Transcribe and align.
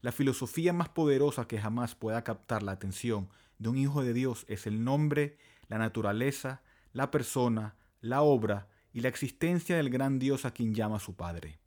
la 0.00 0.12
filosofía 0.12 0.72
más 0.72 0.88
poderosa 0.88 1.48
que 1.48 1.58
jamás 1.58 1.96
pueda 1.96 2.22
captar 2.22 2.62
la 2.62 2.70
atención 2.70 3.30
de 3.58 3.70
un 3.70 3.78
hijo 3.78 4.04
de 4.04 4.12
Dios 4.12 4.44
es 4.46 4.68
el 4.68 4.84
nombre, 4.84 5.38
la 5.66 5.78
naturaleza, 5.78 6.62
la 6.92 7.10
persona, 7.10 7.74
la 8.00 8.22
obra 8.22 8.68
y 8.92 9.00
la 9.00 9.08
existencia 9.08 9.76
del 9.76 9.90
gran 9.90 10.20
Dios 10.20 10.44
a 10.44 10.52
quien 10.52 10.72
llama 10.72 11.00
su 11.00 11.16
Padre. 11.16 11.58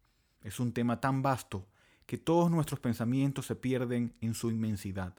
Es 0.42 0.60
un 0.60 0.74
tema 0.74 1.00
tan 1.02 1.22
vasto 1.22 1.68
que 2.06 2.18
todos 2.18 2.50
nuestros 2.50 2.80
pensamientos 2.80 3.46
se 3.46 3.56
pierden 3.56 4.16
en 4.22 4.34
su 4.34 4.50
inmensidad, 4.50 5.14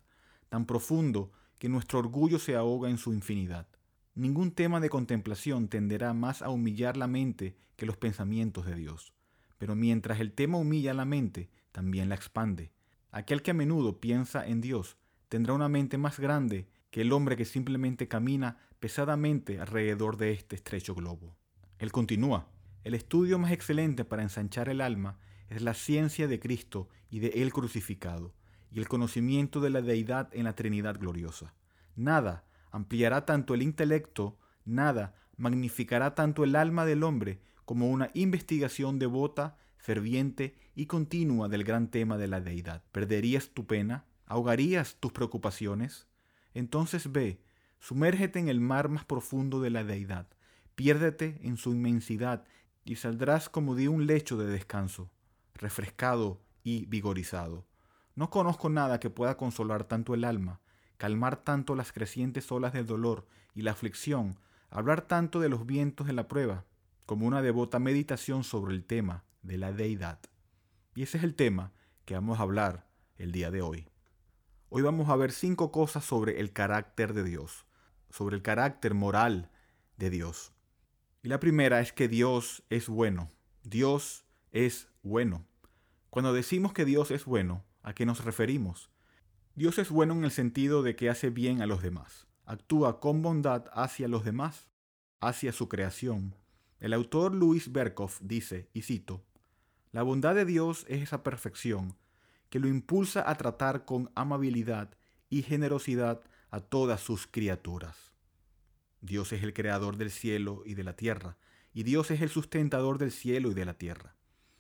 tan 0.48 0.66
profundo 0.66 1.30
que 1.58 1.68
nuestro 1.68 1.98
orgullo 1.98 2.38
se 2.38 2.56
ahoga 2.56 2.90
en 2.90 2.98
su 2.98 3.12
infinidad. 3.12 3.68
Ningún 4.14 4.50
tema 4.50 4.80
de 4.80 4.90
contemplación 4.90 5.68
tenderá 5.68 6.14
más 6.14 6.42
a 6.42 6.50
humillar 6.50 6.96
la 6.96 7.06
mente 7.06 7.56
que 7.76 7.86
los 7.86 7.96
pensamientos 7.96 8.66
de 8.66 8.74
Dios. 8.74 9.12
Pero 9.58 9.76
mientras 9.76 10.20
el 10.20 10.32
tema 10.32 10.58
humilla 10.58 10.94
la 10.94 11.04
mente, 11.04 11.50
también 11.70 12.08
la 12.08 12.14
expande. 12.14 12.72
Aquel 13.12 13.42
que 13.42 13.52
a 13.52 13.54
menudo 13.54 14.00
piensa 14.00 14.46
en 14.46 14.60
Dios 14.60 14.96
tendrá 15.28 15.52
una 15.52 15.68
mente 15.68 15.98
más 15.98 16.18
grande 16.18 16.68
que 16.90 17.02
el 17.02 17.12
hombre 17.12 17.36
que 17.36 17.44
simplemente 17.44 18.08
camina 18.08 18.58
pesadamente 18.80 19.60
alrededor 19.60 20.16
de 20.16 20.32
este 20.32 20.56
estrecho 20.56 20.94
globo. 20.94 21.36
Él 21.78 21.92
continúa. 21.92 22.48
El 22.82 22.94
estudio 22.94 23.38
más 23.38 23.52
excelente 23.52 24.04
para 24.04 24.22
ensanchar 24.22 24.68
el 24.68 24.80
alma 24.80 25.18
es 25.48 25.60
la 25.62 25.74
ciencia 25.74 26.28
de 26.28 26.40
Cristo 26.40 26.88
y 27.10 27.18
de 27.18 27.28
Él 27.28 27.52
crucificado, 27.52 28.34
y 28.70 28.78
el 28.78 28.88
conocimiento 28.88 29.60
de 29.60 29.70
la 29.70 29.82
deidad 29.82 30.28
en 30.32 30.44
la 30.44 30.54
Trinidad 30.54 30.98
gloriosa. 30.98 31.54
Nada 31.94 32.44
ampliará 32.70 33.26
tanto 33.26 33.54
el 33.54 33.62
intelecto, 33.62 34.38
nada 34.64 35.14
magnificará 35.36 36.14
tanto 36.14 36.44
el 36.44 36.56
alma 36.56 36.86
del 36.86 37.02
hombre 37.02 37.40
como 37.64 37.90
una 37.90 38.10
investigación 38.14 38.98
devota, 38.98 39.56
ferviente 39.76 40.54
y 40.74 40.86
continua 40.86 41.48
del 41.48 41.64
gran 41.64 41.90
tema 41.90 42.16
de 42.16 42.28
la 42.28 42.40
deidad. 42.40 42.82
¿Perderías 42.92 43.50
tu 43.50 43.66
pena? 43.66 44.06
¿Ahogarías 44.26 44.96
tus 45.00 45.12
preocupaciones? 45.12 46.06
Entonces 46.54 47.12
ve, 47.12 47.42
sumérgete 47.78 48.38
en 48.38 48.48
el 48.48 48.60
mar 48.60 48.88
más 48.88 49.04
profundo 49.04 49.60
de 49.60 49.70
la 49.70 49.84
deidad, 49.84 50.28
piérdete 50.74 51.40
en 51.42 51.56
su 51.56 51.72
inmensidad 51.72 52.44
y 52.84 52.96
saldrás 52.96 53.48
como 53.48 53.74
de 53.74 53.88
un 53.88 54.06
lecho 54.06 54.36
de 54.36 54.46
descanso, 54.46 55.10
refrescado 55.54 56.40
y 56.62 56.86
vigorizado. 56.86 57.66
No 58.14 58.30
conozco 58.30 58.68
nada 58.68 59.00
que 59.00 59.10
pueda 59.10 59.36
consolar 59.36 59.84
tanto 59.84 60.14
el 60.14 60.24
alma, 60.24 60.60
calmar 60.96 61.36
tanto 61.36 61.74
las 61.74 61.92
crecientes 61.92 62.50
olas 62.52 62.72
del 62.72 62.86
dolor 62.86 63.26
y 63.54 63.62
la 63.62 63.72
aflicción, 63.72 64.38
hablar 64.70 65.02
tanto 65.02 65.40
de 65.40 65.48
los 65.48 65.66
vientos 65.66 66.06
de 66.06 66.12
la 66.12 66.28
prueba, 66.28 66.64
como 67.06 67.26
una 67.26 67.42
devota 67.42 67.78
meditación 67.78 68.44
sobre 68.44 68.74
el 68.74 68.84
tema 68.84 69.24
de 69.42 69.58
la 69.58 69.72
deidad. 69.72 70.20
Y 70.94 71.02
ese 71.02 71.18
es 71.18 71.24
el 71.24 71.34
tema 71.34 71.72
que 72.04 72.14
vamos 72.14 72.38
a 72.38 72.42
hablar 72.42 72.86
el 73.16 73.32
día 73.32 73.50
de 73.50 73.62
hoy. 73.62 73.88
Hoy 74.68 74.82
vamos 74.82 75.08
a 75.08 75.16
ver 75.16 75.32
cinco 75.32 75.72
cosas 75.72 76.04
sobre 76.04 76.40
el 76.40 76.52
carácter 76.52 77.12
de 77.14 77.24
Dios, 77.24 77.66
sobre 78.10 78.36
el 78.36 78.42
carácter 78.42 78.94
moral 78.94 79.50
de 79.96 80.10
Dios. 80.10 80.52
Y 81.22 81.28
la 81.28 81.38
primera 81.38 81.80
es 81.80 81.92
que 81.92 82.08
Dios 82.08 82.62
es 82.70 82.88
bueno. 82.88 83.30
Dios 83.62 84.24
es 84.52 84.88
bueno. 85.02 85.44
Cuando 86.08 86.32
decimos 86.32 86.72
que 86.72 86.86
Dios 86.86 87.10
es 87.10 87.26
bueno, 87.26 87.62
¿a 87.82 87.92
qué 87.94 88.06
nos 88.06 88.24
referimos? 88.24 88.90
Dios 89.54 89.78
es 89.78 89.90
bueno 89.90 90.14
en 90.14 90.24
el 90.24 90.30
sentido 90.30 90.82
de 90.82 90.96
que 90.96 91.10
hace 91.10 91.28
bien 91.28 91.60
a 91.60 91.66
los 91.66 91.82
demás. 91.82 92.26
Actúa 92.46 93.00
con 93.00 93.20
bondad 93.20 93.66
hacia 93.74 94.08
los 94.08 94.24
demás, 94.24 94.68
hacia 95.20 95.52
su 95.52 95.68
creación. 95.68 96.34
El 96.78 96.94
autor 96.94 97.34
Luis 97.34 97.70
Berkhoff 97.70 98.18
dice, 98.22 98.70
y 98.72 98.82
cito, 98.82 99.22
La 99.92 100.02
bondad 100.02 100.34
de 100.34 100.46
Dios 100.46 100.86
es 100.88 101.02
esa 101.02 101.22
perfección 101.22 101.96
que 102.48 102.58
lo 102.58 102.66
impulsa 102.66 103.28
a 103.28 103.34
tratar 103.36 103.84
con 103.84 104.10
amabilidad 104.14 104.96
y 105.28 105.42
generosidad 105.42 106.22
a 106.50 106.60
todas 106.60 107.02
sus 107.02 107.26
criaturas. 107.26 108.09
Dios 109.00 109.32
es 109.32 109.42
el 109.42 109.54
creador 109.54 109.96
del 109.96 110.10
cielo 110.10 110.62
y 110.64 110.74
de 110.74 110.84
la 110.84 110.94
tierra, 110.94 111.36
y 111.72 111.84
Dios 111.84 112.10
es 112.10 112.20
el 112.20 112.28
sustentador 112.28 112.98
del 112.98 113.12
cielo 113.12 113.50
y 113.50 113.54
de 113.54 113.64
la 113.64 113.74
tierra. 113.74 114.16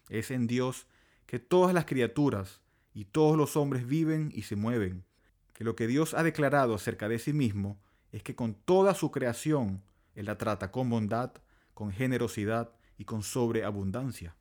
Es 0.08 0.30
en 0.30 0.46
Dios 0.46 0.86
que 1.26 1.38
todas 1.38 1.74
las 1.74 1.84
criaturas 1.84 2.60
y 2.92 3.04
todos 3.04 3.36
los 3.36 3.56
hombres 3.56 3.86
viven 3.86 4.32
y 4.34 4.42
se 4.42 4.56
mueven, 4.56 5.04
que 5.52 5.64
lo 5.64 5.76
que 5.76 5.86
Dios 5.86 6.14
ha 6.14 6.22
declarado 6.22 6.74
acerca 6.74 7.08
de 7.08 7.18
sí 7.18 7.32
mismo 7.32 7.80
es 8.12 8.22
que 8.22 8.34
con 8.34 8.54
toda 8.54 8.94
su 8.94 9.10
creación 9.10 9.82
Él 10.14 10.26
la 10.26 10.38
trata 10.38 10.70
con 10.70 10.88
bondad, 10.88 11.32
con 11.74 11.92
generosidad 11.92 12.72
y 12.98 13.04
con 13.04 13.22
sobreabundancia. 13.22 14.36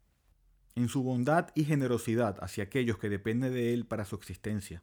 En 0.75 0.87
su 0.87 1.03
bondad 1.03 1.49
y 1.55 1.65
generosidad 1.65 2.37
hacia 2.41 2.63
aquellos 2.63 2.97
que 2.97 3.09
dependen 3.09 3.53
de 3.53 3.73
Él 3.73 3.85
para 3.85 4.05
su 4.05 4.15
existencia. 4.15 4.81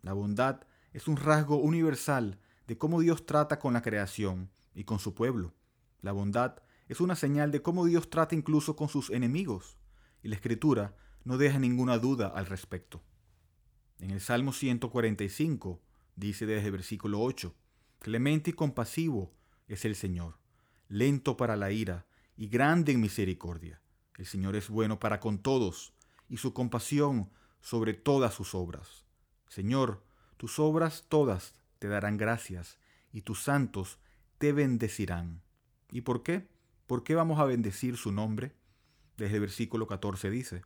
La 0.00 0.14
bondad 0.14 0.62
es 0.92 1.06
un 1.06 1.16
rasgo 1.16 1.56
universal 1.56 2.38
cómo 2.78 3.00
Dios 3.00 3.26
trata 3.26 3.58
con 3.58 3.72
la 3.72 3.82
creación 3.82 4.50
y 4.74 4.84
con 4.84 4.98
su 4.98 5.14
pueblo. 5.14 5.54
La 6.00 6.12
bondad 6.12 6.62
es 6.88 7.00
una 7.00 7.16
señal 7.16 7.50
de 7.50 7.62
cómo 7.62 7.84
Dios 7.86 8.10
trata 8.10 8.34
incluso 8.34 8.76
con 8.76 8.88
sus 8.88 9.10
enemigos, 9.10 9.78
y 10.22 10.28
la 10.28 10.36
escritura 10.36 10.96
no 11.24 11.38
deja 11.38 11.58
ninguna 11.58 11.98
duda 11.98 12.28
al 12.28 12.46
respecto. 12.46 13.02
En 13.98 14.10
el 14.10 14.20
Salmo 14.20 14.52
145 14.52 15.80
dice 16.16 16.46
desde 16.46 16.66
el 16.66 16.72
versículo 16.72 17.20
8, 17.20 17.54
Clemente 17.98 18.50
y 18.50 18.52
compasivo 18.52 19.32
es 19.68 19.84
el 19.84 19.94
Señor, 19.94 20.38
lento 20.88 21.36
para 21.36 21.56
la 21.56 21.70
ira 21.70 22.06
y 22.36 22.48
grande 22.48 22.92
en 22.92 23.00
misericordia. 23.00 23.80
El 24.16 24.26
Señor 24.26 24.56
es 24.56 24.68
bueno 24.68 24.98
para 24.98 25.20
con 25.20 25.38
todos, 25.38 25.94
y 26.28 26.38
su 26.38 26.52
compasión 26.52 27.30
sobre 27.60 27.94
todas 27.94 28.34
sus 28.34 28.54
obras. 28.54 29.06
Señor, 29.48 30.02
tus 30.36 30.58
obras 30.58 31.06
todas 31.08 31.54
te 31.82 31.88
darán 31.88 32.16
gracias 32.16 32.78
y 33.12 33.22
tus 33.22 33.42
santos 33.42 33.98
te 34.38 34.52
bendecirán. 34.52 35.42
¿Y 35.90 36.02
por 36.02 36.22
qué? 36.22 36.46
¿Por 36.86 37.02
qué 37.02 37.16
vamos 37.16 37.40
a 37.40 37.44
bendecir 37.44 37.96
su 37.96 38.12
nombre? 38.12 38.54
Desde 39.16 39.34
el 39.34 39.40
versículo 39.40 39.88
14 39.88 40.30
dice, 40.30 40.62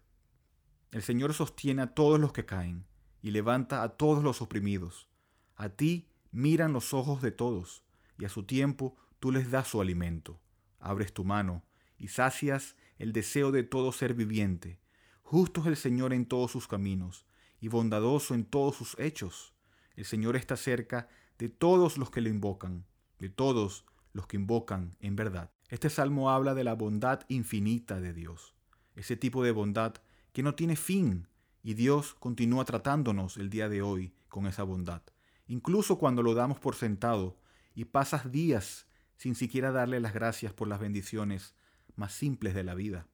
El 0.90 1.00
Señor 1.00 1.32
sostiene 1.32 1.80
a 1.80 1.94
todos 1.94 2.20
los 2.20 2.34
que 2.34 2.44
caen 2.44 2.84
y 3.22 3.30
levanta 3.30 3.82
a 3.82 3.96
todos 3.96 4.22
los 4.22 4.42
oprimidos. 4.42 5.08
A 5.54 5.70
ti 5.70 6.10
miran 6.32 6.74
los 6.74 6.92
ojos 6.92 7.22
de 7.22 7.30
todos, 7.30 7.82
y 8.18 8.26
a 8.26 8.28
su 8.28 8.42
tiempo 8.42 8.94
tú 9.18 9.32
les 9.32 9.50
das 9.50 9.68
su 9.68 9.80
alimento. 9.80 10.38
Abres 10.80 11.14
tu 11.14 11.24
mano 11.24 11.64
y 11.96 12.08
sacias 12.08 12.76
el 12.98 13.14
deseo 13.14 13.52
de 13.52 13.62
todo 13.62 13.90
ser 13.92 14.12
viviente. 14.12 14.80
Justo 15.22 15.62
es 15.62 15.66
el 15.68 15.76
Señor 15.76 16.12
en 16.12 16.26
todos 16.26 16.50
sus 16.50 16.68
caminos, 16.68 17.24
y 17.58 17.68
bondadoso 17.68 18.34
en 18.34 18.44
todos 18.44 18.76
sus 18.76 18.98
hechos. 18.98 19.55
El 19.96 20.04
Señor 20.04 20.36
está 20.36 20.56
cerca 20.56 21.08
de 21.38 21.48
todos 21.48 21.98
los 21.98 22.10
que 22.10 22.20
lo 22.20 22.28
invocan, 22.28 22.84
de 23.18 23.30
todos 23.30 23.84
los 24.12 24.26
que 24.26 24.36
invocan 24.36 24.96
en 25.00 25.16
verdad. 25.16 25.50
Este 25.68 25.90
salmo 25.90 26.30
habla 26.30 26.54
de 26.54 26.64
la 26.64 26.74
bondad 26.74 27.22
infinita 27.28 28.00
de 28.00 28.12
Dios, 28.12 28.54
ese 28.94 29.16
tipo 29.16 29.42
de 29.42 29.50
bondad 29.50 29.94
que 30.32 30.42
no 30.42 30.54
tiene 30.54 30.76
fin 30.76 31.28
Y 31.62 31.74
Dios 31.74 32.14
continúa 32.14 32.64
tratándonos 32.64 33.38
el 33.38 33.50
día 33.50 33.68
de 33.68 33.82
hoy 33.82 34.14
con 34.28 34.46
esa 34.46 34.62
bondad, 34.62 35.02
incluso 35.48 35.98
cuando 35.98 36.22
lo 36.22 36.34
damos 36.34 36.60
por 36.60 36.76
sentado 36.76 37.36
y 37.74 37.86
pasas 37.86 38.30
días 38.30 38.86
sin 39.16 39.34
siquiera 39.34 39.72
darle 39.72 39.98
las 39.98 40.14
gracias 40.14 40.52
por 40.52 40.68
las 40.68 40.78
bendiciones 40.78 41.54
más 41.96 42.12
simples 42.12 42.54
de 42.54 42.62
la 42.62 42.74
vida. 42.74 43.08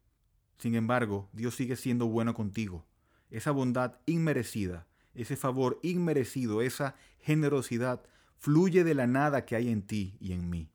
Sin 0.58 0.74
embargo, 0.74 1.30
Dios 1.32 1.54
sigue 1.54 1.76
siendo 1.76 2.06
bueno 2.06 2.34
contigo. 2.34 2.86
Esa 3.30 3.52
bondad 3.52 3.94
inmerecida, 4.04 4.86
ese 5.14 5.36
favor 5.36 5.78
inmerecido, 5.82 6.62
esa 6.62 6.96
generosidad 7.20 8.02
fluye 8.38 8.84
de 8.84 8.94
la 8.94 9.06
nada 9.06 9.44
que 9.44 9.56
hay 9.56 9.68
en 9.68 9.82
ti 9.82 10.16
y 10.20 10.32
en 10.32 10.50
mí. 10.50 10.70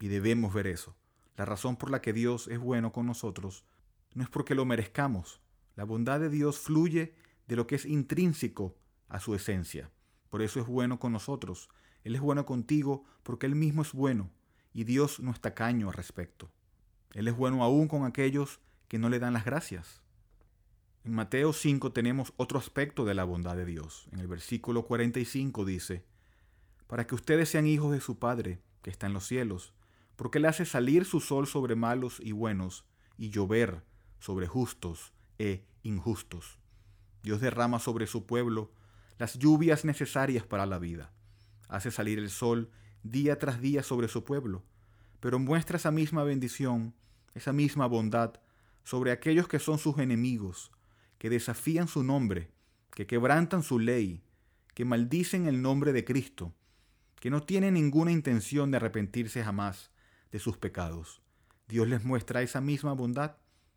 Y 0.00 0.08
debemos 0.08 0.54
ver 0.54 0.66
eso. 0.66 0.96
La 1.36 1.44
razón 1.44 1.76
por 1.76 1.90
la 1.90 2.00
que 2.00 2.12
Dios 2.12 2.48
es 2.48 2.58
bueno 2.58 2.92
con 2.92 3.06
nosotros 3.06 3.64
no 4.14 4.22
es 4.22 4.30
porque 4.30 4.54
lo 4.54 4.64
merezcamos. 4.64 5.40
La 5.74 5.84
bondad 5.84 6.20
de 6.20 6.30
Dios 6.30 6.58
fluye 6.58 7.14
de 7.48 7.56
lo 7.56 7.66
que 7.66 7.74
es 7.74 7.84
intrínseco 7.84 8.76
a 9.08 9.20
su 9.20 9.34
esencia. 9.34 9.90
Por 10.30 10.40
eso 10.40 10.60
es 10.60 10.66
bueno 10.66 10.98
con 10.98 11.12
nosotros. 11.12 11.68
Él 12.04 12.14
es 12.14 12.20
bueno 12.20 12.46
contigo 12.46 13.04
porque 13.22 13.46
Él 13.46 13.56
mismo 13.56 13.82
es 13.82 13.92
bueno 13.92 14.30
y 14.72 14.84
Dios 14.84 15.20
no 15.20 15.30
está 15.30 15.54
caño 15.54 15.88
al 15.88 15.94
respecto. 15.94 16.50
Él 17.12 17.28
es 17.28 17.36
bueno 17.36 17.62
aún 17.62 17.88
con 17.88 18.04
aquellos 18.04 18.60
que 18.88 18.98
no 18.98 19.08
le 19.08 19.18
dan 19.18 19.32
las 19.32 19.44
gracias. 19.44 20.03
En 21.04 21.12
Mateo 21.12 21.52
5 21.52 21.92
tenemos 21.92 22.32
otro 22.38 22.58
aspecto 22.58 23.04
de 23.04 23.12
la 23.12 23.24
bondad 23.24 23.56
de 23.56 23.66
Dios. 23.66 24.08
En 24.12 24.20
el 24.20 24.26
versículo 24.26 24.86
45 24.86 25.66
dice, 25.66 26.02
para 26.86 27.06
que 27.06 27.14
ustedes 27.14 27.50
sean 27.50 27.66
hijos 27.66 27.92
de 27.92 28.00
su 28.00 28.18
Padre, 28.18 28.62
que 28.80 28.88
está 28.88 29.06
en 29.06 29.12
los 29.12 29.26
cielos, 29.26 29.74
porque 30.16 30.38
Él 30.38 30.46
hace 30.46 30.64
salir 30.64 31.04
su 31.04 31.20
sol 31.20 31.46
sobre 31.46 31.76
malos 31.76 32.20
y 32.20 32.32
buenos, 32.32 32.86
y 33.18 33.28
llover 33.28 33.84
sobre 34.18 34.46
justos 34.46 35.12
e 35.38 35.66
injustos. 35.82 36.58
Dios 37.22 37.42
derrama 37.42 37.80
sobre 37.80 38.06
su 38.06 38.24
pueblo 38.24 38.72
las 39.18 39.38
lluvias 39.38 39.84
necesarias 39.84 40.46
para 40.46 40.64
la 40.64 40.78
vida. 40.78 41.12
Hace 41.68 41.90
salir 41.90 42.18
el 42.18 42.30
sol 42.30 42.70
día 43.02 43.38
tras 43.38 43.60
día 43.60 43.82
sobre 43.82 44.08
su 44.08 44.24
pueblo, 44.24 44.62
pero 45.20 45.38
muestra 45.38 45.76
esa 45.76 45.90
misma 45.90 46.24
bendición, 46.24 46.94
esa 47.34 47.52
misma 47.52 47.86
bondad 47.88 48.40
sobre 48.84 49.12
aquellos 49.12 49.48
que 49.48 49.58
son 49.58 49.78
sus 49.78 49.98
enemigos, 49.98 50.70
que 51.24 51.30
desafían 51.30 51.88
su 51.88 52.04
nombre, 52.04 52.50
que 52.90 53.06
quebrantan 53.06 53.62
su 53.62 53.78
ley, 53.78 54.22
que 54.74 54.84
maldicen 54.84 55.46
el 55.46 55.62
nombre 55.62 55.94
de 55.94 56.04
Cristo, 56.04 56.52
que 57.18 57.30
no 57.30 57.42
tienen 57.42 57.72
ninguna 57.72 58.12
intención 58.12 58.70
de 58.70 58.76
arrepentirse 58.76 59.42
jamás 59.42 59.90
de 60.30 60.38
sus 60.38 60.58
pecados. 60.58 61.22
Dios 61.66 61.88
les 61.88 62.04
muestra 62.04 62.42
esa 62.42 62.60
misma 62.60 62.92
bondad. 62.92 63.36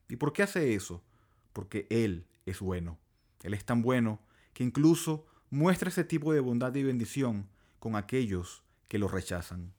¿Y 0.10 0.18
por 0.18 0.34
qué 0.34 0.44
hace 0.44 0.76
eso? 0.76 1.06
Porque 1.54 1.88
Él 1.90 2.28
es 2.46 2.60
bueno. 2.60 3.00
Él 3.44 3.54
es 3.54 3.64
tan 3.64 3.82
bueno 3.82 4.20
que 4.52 4.66
incluso 4.66 5.26
muestra 5.50 5.88
ese 5.88 6.04
tipo 6.04 6.34
de 6.34 6.42
bondad 6.42 6.76
y 6.76 6.84
bendición 6.84 7.48
con 7.80 7.96
aquellos 7.96 8.66
que 8.90 9.00
lo 9.00 9.08
rechazan. 9.08 9.72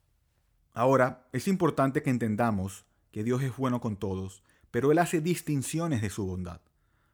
Ahora, 0.72 1.28
es 1.34 1.46
importante 1.46 2.02
que 2.02 2.08
entendamos 2.08 2.86
que 3.12 3.24
Dios 3.24 3.42
es 3.42 3.54
bueno 3.58 3.82
con 3.82 3.98
todos, 3.98 4.42
pero 4.70 4.90
Él 4.90 4.96
hace 4.96 5.20
distinciones 5.20 6.00
de 6.00 6.08
su 6.08 6.24
bondad, 6.24 6.62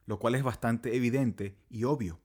lo 0.05 0.19
cual 0.19 0.35
es 0.35 0.43
bastante 0.43 0.95
evidente 0.95 1.57
y 1.69 1.83
obvio. 1.83 2.19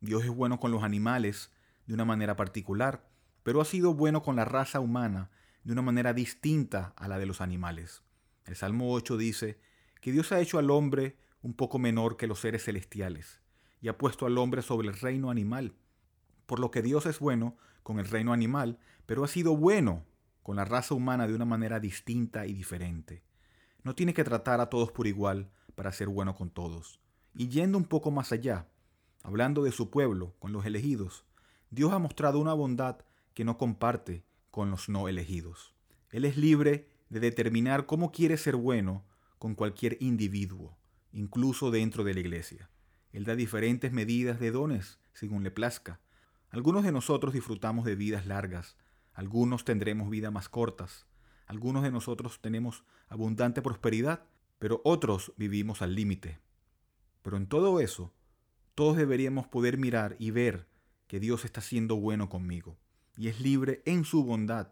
Dios 0.00 0.24
es 0.24 0.30
bueno 0.30 0.60
con 0.60 0.70
los 0.70 0.82
animales 0.82 1.50
de 1.86 1.94
una 1.94 2.04
manera 2.04 2.36
particular, 2.36 3.08
pero 3.42 3.60
ha 3.60 3.64
sido 3.64 3.94
bueno 3.94 4.22
con 4.22 4.36
la 4.36 4.44
raza 4.44 4.80
humana 4.80 5.30
de 5.64 5.72
una 5.72 5.82
manera 5.82 6.12
distinta 6.12 6.92
a 6.96 7.08
la 7.08 7.18
de 7.18 7.26
los 7.26 7.40
animales. 7.40 8.02
El 8.44 8.56
Salmo 8.56 8.92
8 8.92 9.16
dice 9.16 9.58
que 10.00 10.12
Dios 10.12 10.32
ha 10.32 10.40
hecho 10.40 10.58
al 10.58 10.70
hombre 10.70 11.16
un 11.40 11.54
poco 11.54 11.78
menor 11.78 12.16
que 12.16 12.26
los 12.26 12.40
seres 12.40 12.64
celestiales 12.64 13.40
y 13.80 13.88
ha 13.88 13.98
puesto 13.98 14.26
al 14.26 14.38
hombre 14.38 14.62
sobre 14.62 14.88
el 14.88 14.94
reino 14.94 15.30
animal, 15.30 15.74
por 16.46 16.58
lo 16.58 16.70
que 16.70 16.82
Dios 16.82 17.06
es 17.06 17.18
bueno 17.18 17.56
con 17.82 17.98
el 17.98 18.06
reino 18.06 18.32
animal, 18.32 18.78
pero 19.06 19.24
ha 19.24 19.28
sido 19.28 19.56
bueno 19.56 20.04
con 20.42 20.56
la 20.56 20.64
raza 20.64 20.94
humana 20.94 21.26
de 21.26 21.34
una 21.34 21.44
manera 21.46 21.80
distinta 21.80 22.46
y 22.46 22.52
diferente. 22.52 23.22
No 23.82 23.94
tiene 23.94 24.14
que 24.14 24.24
tratar 24.24 24.60
a 24.60 24.68
todos 24.70 24.92
por 24.92 25.06
igual 25.06 25.50
para 25.74 25.92
ser 25.92 26.08
bueno 26.08 26.34
con 26.34 26.50
todos. 26.50 27.00
Y 27.34 27.48
yendo 27.48 27.78
un 27.78 27.84
poco 27.84 28.10
más 28.10 28.32
allá, 28.32 28.68
hablando 29.22 29.64
de 29.64 29.72
su 29.72 29.90
pueblo, 29.90 30.34
con 30.38 30.52
los 30.52 30.64
elegidos, 30.64 31.24
Dios 31.70 31.92
ha 31.92 31.98
mostrado 31.98 32.38
una 32.38 32.54
bondad 32.54 32.98
que 33.34 33.44
no 33.44 33.58
comparte 33.58 34.24
con 34.52 34.70
los 34.70 34.88
no 34.88 35.08
elegidos. 35.08 35.74
Él 36.10 36.24
es 36.24 36.36
libre 36.36 36.88
de 37.08 37.18
determinar 37.18 37.86
cómo 37.86 38.12
quiere 38.12 38.36
ser 38.36 38.54
bueno 38.54 39.04
con 39.38 39.56
cualquier 39.56 39.96
individuo, 40.00 40.76
incluso 41.12 41.72
dentro 41.72 42.04
de 42.04 42.14
la 42.14 42.20
iglesia. 42.20 42.70
Él 43.12 43.24
da 43.24 43.34
diferentes 43.34 43.92
medidas 43.92 44.38
de 44.38 44.52
dones 44.52 45.00
según 45.12 45.42
le 45.42 45.50
plazca. 45.50 46.00
Algunos 46.50 46.84
de 46.84 46.92
nosotros 46.92 47.34
disfrutamos 47.34 47.84
de 47.84 47.96
vidas 47.96 48.26
largas, 48.26 48.76
algunos 49.12 49.64
tendremos 49.64 50.08
vidas 50.08 50.32
más 50.32 50.48
cortas, 50.48 51.06
algunos 51.46 51.82
de 51.82 51.90
nosotros 51.90 52.40
tenemos 52.40 52.84
abundante 53.08 53.60
prosperidad, 53.60 54.24
pero 54.58 54.80
otros 54.84 55.32
vivimos 55.36 55.82
al 55.82 55.94
límite. 55.94 56.43
Pero 57.24 57.38
en 57.38 57.46
todo 57.46 57.80
eso, 57.80 58.12
todos 58.74 58.98
deberíamos 58.98 59.46
poder 59.46 59.78
mirar 59.78 60.14
y 60.18 60.30
ver 60.30 60.68
que 61.06 61.20
Dios 61.20 61.46
está 61.46 61.62
siendo 61.62 61.96
bueno 61.96 62.28
conmigo 62.28 62.76
y 63.16 63.28
es 63.28 63.40
libre 63.40 63.82
en 63.86 64.04
su 64.04 64.24
bondad, 64.24 64.68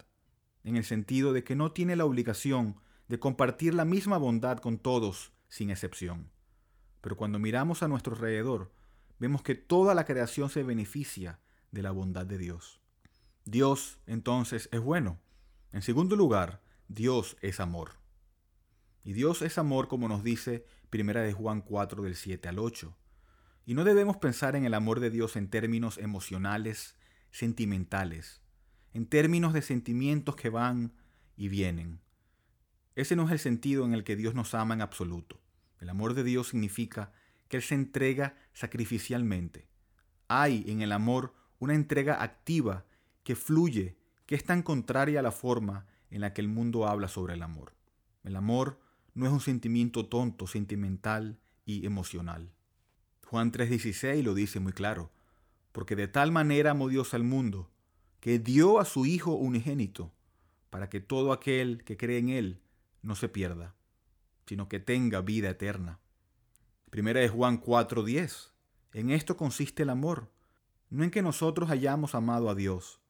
en 0.65 0.77
el 0.77 0.85
sentido 0.85 1.33
de 1.33 1.45
que 1.45 1.57
no 1.57 1.73
tiene 1.73 1.97
la 1.97 2.05
obligación 2.05 2.77
de 3.09 3.19
compartir 3.19 3.73
la 3.73 3.87
misma 3.87 4.19
bondad 4.19 4.59
con 4.59 4.79
todos, 4.79 5.33
sin 5.49 5.71
excepción. 5.71 6.31
Pero 7.01 7.17
cuando 7.17 7.39
miramos 7.39 7.83
a 7.83 7.89
nuestro 7.89 8.15
alrededor, 8.15 8.71
vemos 9.19 9.43
que 9.43 9.55
toda 9.55 9.95
la 9.95 10.05
creación 10.05 10.51
se 10.51 10.63
beneficia 10.63 11.41
de 11.71 11.83
la 11.83 11.91
bondad 11.91 12.27
de 12.27 12.37
Dios. 12.37 12.83
Dios, 13.47 13.99
entonces, 14.07 14.69
es 14.73 14.81
bueno. 14.81 15.19
En 15.73 15.81
segundo 15.81 16.17
lugar, 16.17 16.63
Dios 16.89 17.39
es 17.41 17.61
amor. 17.61 18.02
Y 19.05 19.13
Dios 19.13 19.43
es 19.43 19.59
amor 19.59 19.89
como 19.89 20.09
nos 20.09 20.23
dice 20.23 20.67
Primera 20.91 21.23
de 21.23 21.33
Juan 21.33 21.61
4 21.61 22.03
del 22.03 22.15
7 22.15 22.49
al 22.49 22.59
8. 22.59 22.97
Y 23.65 23.75
no 23.75 23.85
debemos 23.85 24.17
pensar 24.17 24.57
en 24.57 24.65
el 24.65 24.75
amor 24.75 25.01
de 25.01 25.11
Dios 25.11 25.37
en 25.37 25.49
términos 25.49 25.99
emocionales, 25.99 26.97
sentimentales, 27.31 28.43
en 28.93 29.07
términos 29.07 29.53
de 29.53 29.63
sentimientos 29.63 30.37
que 30.37 30.51
van 30.51 30.93
y 31.37 31.49
vienen. 31.49 32.01
Ese 32.95 33.17
no 33.17 33.27
es 33.27 33.33
el 33.33 33.39
sentido 33.39 33.85
en 33.85 33.95
el 33.95 34.05
que 34.05 34.17
Dios 34.17 34.35
nos 34.35 34.55
ama 34.55 34.75
en 34.75 34.83
absoluto. 34.83 35.41
El 35.81 35.89
amor 35.89 36.15
de 36.15 36.25
Dios 36.25 36.49
significa 36.49 37.13
que 37.49 37.57
Él 37.57 37.63
se 37.63 37.75
entrega 37.75 38.37
sacrificialmente. 38.53 39.67
Hay 40.29 40.65
en 40.69 40.83
el 40.83 40.93
amor 40.93 41.35
una 41.59 41.75
entrega 41.75 42.23
activa 42.23 42.85
que 43.25 43.37
fluye, 43.37 43.97
que 44.27 44.35
es 44.35 44.45
tan 44.45 44.63
contraria 44.63 45.21
a 45.21 45.23
la 45.23 45.33
forma 45.33 45.87
en 46.11 46.21
la 46.21 46.35
que 46.35 46.41
el 46.41 46.49
mundo 46.49 46.87
habla 46.87 47.09
sobre 47.09 47.35
el 47.35 47.43
amor. 47.43 47.75
El 48.25 48.37
amor 48.37 48.81
no 49.15 49.27
es 49.27 49.33
un 49.33 49.41
sentimiento 49.41 50.07
tonto, 50.07 50.47
sentimental 50.47 51.39
y 51.65 51.87
emocional. 51.87 52.53
Juan 53.27 53.53
3:16 53.53 54.23
lo 54.23 54.35
dice 54.35 54.61
muy 54.61 54.73
claro 54.73 55.11
porque 55.73 55.97
de 55.97 56.07
tal 56.07 56.31
manera 56.31 56.73
amó 56.73 56.89
Dios 56.89 57.15
al 57.15 57.25
mundo, 57.25 57.71
que 58.21 58.39
dio 58.39 58.79
a 58.79 58.85
su 58.85 59.07
Hijo 59.07 59.33
unigénito, 59.33 60.13
para 60.71 60.89
que 60.89 61.01
todo 61.01 61.33
aquel 61.33 61.83
que 61.85 61.97
cree 61.97 62.19
en 62.19 62.29
Él 62.29 62.61
no 63.03 63.17
se 63.17 63.29
pierda, 63.29 63.75
sino 64.47 64.69
que 64.69 64.79
tenga 64.79 65.23
vida 65.23 65.51
eterna. 65.51 65.99
Primera 66.91 67.21
de 67.21 67.29
Juan 67.29 67.61
4:10. 67.61 68.53
En 68.93 69.11
esto 69.11 69.37
consiste 69.37 69.83
el 69.83 69.91
amor, 69.91 70.31
no 70.91 71.03
en 71.03 71.11
que 71.11 71.23
nosotros 71.23 71.71
hayamos 71.71 72.15
amado 72.15 72.51
a 72.51 72.55
Dios, 72.55 73.01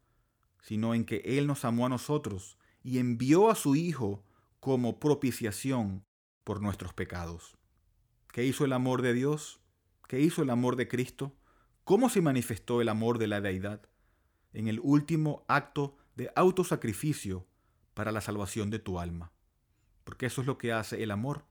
sino 0.63 0.95
en 0.95 1.05
que 1.05 1.23
Él 1.25 1.49
nos 1.49 1.65
amó 1.65 1.87
a 1.87 1.89
nosotros 1.89 2.57
y 2.85 2.99
envió 2.99 3.51
a 3.51 3.57
su 3.57 3.75
Hijo 3.75 4.23
como 4.63 5.01
propiciación 5.01 6.07
por 6.45 6.63
nuestros 6.63 6.95
pecados. 6.95 7.59
¿Qué 8.33 8.45
hizo 8.45 8.65
el 8.65 8.73
amor 8.73 9.03
de 9.03 9.13
Dios? 9.13 9.61
¿Qué 10.07 10.21
hizo 10.21 10.41
el 10.41 10.51
amor 10.51 10.77
de 10.77 10.87
Cristo? 10.87 11.37
¿Cómo 11.83 12.09
se 12.09 12.21
manifestó 12.21 12.81
el 12.81 12.89
amor 12.89 13.19
de 13.19 13.27
la 13.27 13.41
deidad? 13.41 13.83
En 14.53 14.69
el 14.69 14.79
último 14.79 15.45
acto 15.49 15.97
de 16.15 16.31
autosacrificio 16.37 17.45
para 17.95 18.13
la 18.13 18.21
salvación 18.21 18.71
de 18.71 18.79
tu 18.79 19.01
alma. 19.01 19.33
Porque 20.05 20.27
eso 20.27 20.43
es 20.43 20.47
lo 20.47 20.59
que 20.59 20.73
hace 20.73 21.03
el 21.03 21.11
amor. 21.11 21.45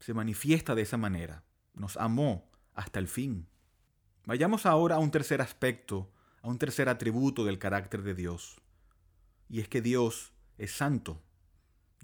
Se 0.00 0.12
manifiesta 0.12 0.74
de 0.74 0.82
esa 0.82 0.96
manera. 0.96 1.44
Nos 1.72 1.96
amó 1.96 2.50
hasta 2.74 2.98
el 2.98 3.06
fin. 3.06 3.46
Vayamos 4.26 4.66
ahora 4.66 4.96
a 4.96 4.98
un 4.98 5.12
tercer 5.12 5.40
aspecto, 5.40 6.12
a 6.42 6.48
un 6.48 6.58
tercer 6.58 6.88
atributo 6.88 7.44
del 7.44 7.60
carácter 7.60 8.02
de 8.02 8.14
Dios. 8.14 8.60
Y 9.48 9.60
es 9.60 9.68
que 9.68 9.80
Dios 9.80 10.32
es 10.58 10.72
santo. 10.72 11.23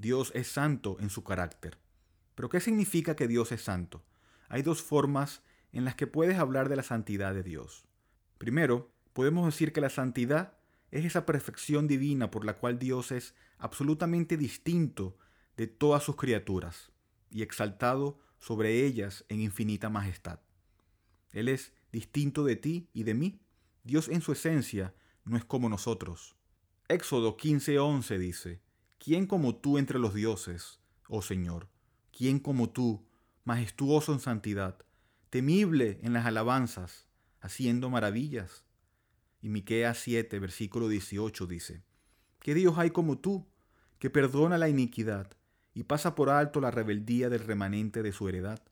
Dios 0.01 0.33
es 0.35 0.49
santo 0.49 0.97
en 1.01 1.11
su 1.11 1.25
carácter. 1.25 1.77
¿Pero 2.35 2.49
qué 2.49 2.59
significa 2.61 3.17
que 3.17 3.29
Dios 3.29 3.53
es 3.53 3.61
santo? 3.61 4.03
Hay 4.49 4.63
dos 4.63 4.81
formas 4.81 5.43
en 5.73 5.85
las 5.85 5.95
que 5.95 6.07
puedes 6.07 6.39
hablar 6.39 6.71
de 6.71 6.77
la 6.77 6.83
santidad 6.83 7.35
de 7.35 7.43
Dios. 7.43 7.87
Primero, 8.39 8.91
podemos 9.13 9.45
decir 9.45 9.75
que 9.75 9.83
la 9.83 9.91
santidad 9.91 10.57
es 10.91 11.05
esa 11.05 11.27
perfección 11.27 11.87
divina 11.87 12.31
por 12.31 12.47
la 12.47 12.57
cual 12.57 12.79
Dios 12.79 13.13
es 13.13 13.35
absolutamente 13.59 14.39
distinto 14.39 15.19
de 15.59 15.67
todas 15.67 16.03
sus 16.03 16.17
criaturas 16.17 16.93
y 17.31 17.43
exaltado 17.43 18.19
sobre 18.39 18.87
ellas 18.87 19.27
en 19.29 19.43
infinita 19.43 19.91
majestad. 19.91 20.41
Él 21.31 21.47
es 21.47 21.75
distinto 21.93 22.45
de 22.45 22.57
ti 22.57 22.89
y 22.95 23.03
de 23.03 23.13
mí. 23.13 23.43
Dios 23.85 24.09
en 24.09 24.23
su 24.23 24.33
esencia 24.33 24.95
no 25.27 25.37
es 25.37 25.45
como 25.45 25.69
nosotros. 25.69 26.37
Éxodo 26.89 27.37
15:11 27.37 28.17
dice, 28.17 28.63
¿quién 29.01 29.27
como 29.27 29.57
tú 29.57 29.79
entre 29.79 29.99
los 29.99 30.15
dioses, 30.15 30.79
oh 31.09 31.23
Señor? 31.23 31.69
¿quién 32.21 32.39
como 32.39 32.69
tú, 32.69 33.07
majestuoso 33.45 34.13
en 34.13 34.21
santidad, 34.21 34.85
temible 35.31 35.99
en 36.03 36.13
las 36.13 36.27
alabanzas, 36.27 37.09
haciendo 37.41 37.89
maravillas? 37.89 38.67
Y 39.41 39.49
Miqueas 39.49 39.97
7, 40.01 40.39
versículo 40.39 40.89
18 40.89 41.47
dice, 41.47 41.83
¿qué 42.41 42.55
Dios 42.55 42.77
hay 42.77 42.91
como 42.91 43.19
tú, 43.19 43.47
que 43.99 44.11
perdona 44.11 44.59
la 44.59 44.69
iniquidad 44.69 45.31
y 45.73 45.85
pasa 45.85 46.15
por 46.15 46.29
alto 46.29 46.61
la 46.61 46.71
rebeldía 46.71 47.31
del 47.31 47.41
remanente 47.41 48.03
de 48.03 48.13
su 48.13 48.29
heredad? 48.29 48.63